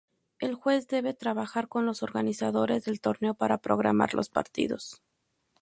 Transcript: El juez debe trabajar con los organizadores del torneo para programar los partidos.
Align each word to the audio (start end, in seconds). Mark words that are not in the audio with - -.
El 0.39 0.55
juez 0.55 0.87
debe 0.87 1.13
trabajar 1.13 1.67
con 1.67 1.85
los 1.85 2.01
organizadores 2.01 2.85
del 2.85 2.99
torneo 3.01 3.35
para 3.35 3.59
programar 3.59 4.15
los 4.15 4.29
partidos. 4.29 5.03